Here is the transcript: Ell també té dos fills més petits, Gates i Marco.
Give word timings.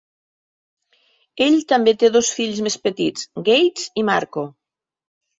Ell 1.47 1.57
també 1.73 1.91
té 2.03 2.09
dos 2.15 2.31
fills 2.37 2.61
més 2.67 2.77
petits, 2.87 3.27
Gates 3.51 3.85
i 4.03 4.05
Marco. 4.09 4.45